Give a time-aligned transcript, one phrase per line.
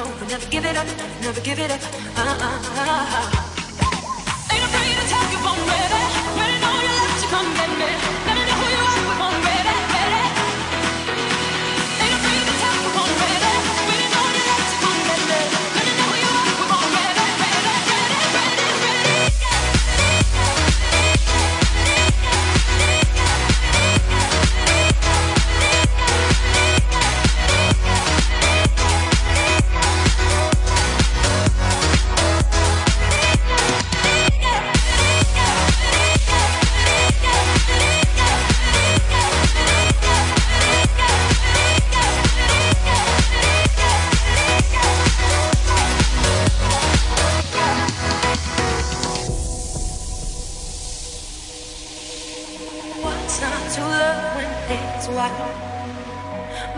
[0.00, 0.86] Never give it up.
[1.20, 1.80] Never give it up.
[2.16, 3.30] Uh-uh.
[4.50, 6.02] Ain't afraid to tell you I'm ready.
[6.40, 8.19] Ready know you love to come get me.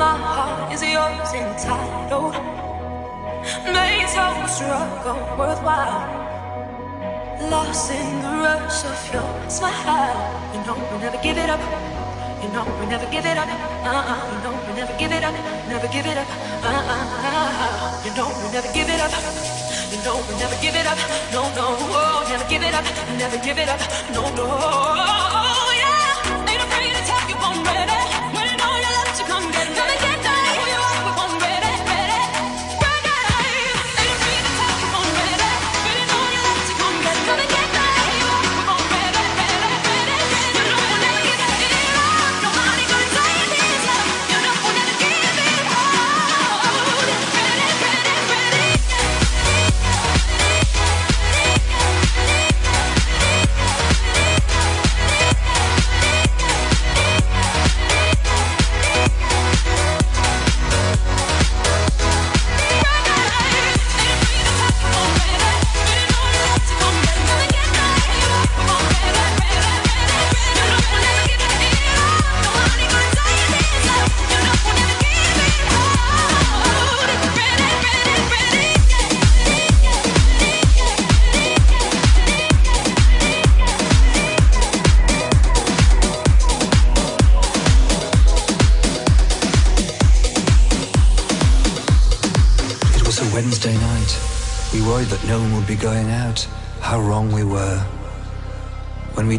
[0.00, 2.32] My heart is yours entitled.
[3.68, 6.08] Makes our struggle worthwhile.
[7.52, 10.16] Lost in the rush of your smile.
[10.54, 11.60] You know we never give it up.
[12.40, 13.44] You know we never give it up.
[13.44, 14.16] Uh-uh.
[14.32, 15.36] You know we never give it up.
[15.68, 16.28] Never give it up.
[16.64, 18.00] Uh-uh.
[18.00, 19.12] You know we never give it up.
[19.92, 20.96] You know we never give it up.
[21.28, 21.76] No, no.
[21.76, 22.86] Oh, never give it up.
[23.20, 23.80] Never give it up.
[24.16, 25.79] No, no.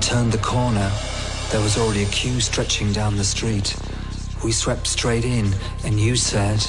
[0.00, 0.90] Turned the corner,
[1.50, 3.76] there was already a queue stretching down the street.
[4.42, 5.52] We swept straight in,
[5.84, 6.66] and you said,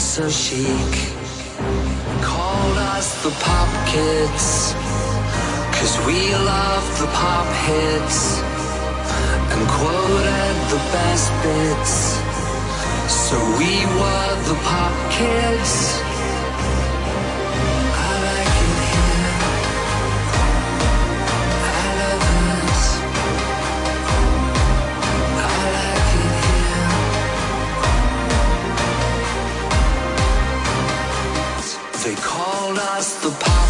[0.00, 0.92] so chic.
[2.22, 4.72] Called us the pop kids,
[5.76, 8.40] cause we loved the pop hits,
[9.52, 11.94] and quoted the best bits.
[13.12, 16.09] So we were the pop kids.
[32.80, 33.69] The pop